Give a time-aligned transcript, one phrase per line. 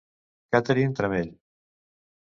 [0.55, 1.29] Catherine Tramell